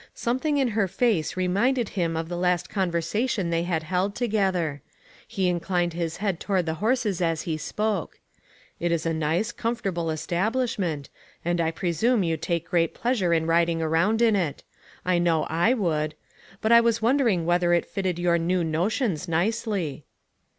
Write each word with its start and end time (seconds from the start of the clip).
Something 0.15 0.57
in 0.57 0.69
her 0.69 0.87
face 0.87 1.37
reminded 1.37 1.89
him 1.89 2.17
of 2.17 2.27
the 2.27 2.35
last 2.35 2.71
conversation 2.71 3.51
they 3.51 3.61
had 3.61 3.83
held 3.83 4.15
together. 4.15 4.81
He 5.27 5.47
inclined 5.47 5.93
his 5.93 6.17
head 6.17 6.39
toward 6.39 6.65
the 6.65 6.73
horses 6.81 7.21
as 7.21 7.43
he 7.43 7.55
spoke." 7.55 8.19
It 8.79 8.91
is 8.91 9.05
a 9.05 9.13
nice, 9.13 9.51
comfort 9.51 9.89
able 9.89 10.09
establishment, 10.09 11.09
and 11.45 11.61
I 11.61 11.69
presume 11.69 12.23
you 12.23 12.35
take 12.35 12.71
great 12.71 12.95
pleasure 12.95 13.31
in 13.31 13.45
riding 13.45 13.79
around 13.79 14.23
in 14.23 14.35
it: 14.35 14.63
I 15.05 15.19
know 15.19 15.45
I 15.51 15.75
should; 15.75 16.15
but 16.61 16.71
I 16.71 16.81
was 16.81 17.03
wondering 17.03 17.45
whether 17.45 17.71
it 17.71 17.85
fitted 17.85 18.17
your 18.17 18.39
new 18.39 18.63
notions 18.63 19.27
nicely." 19.27 20.05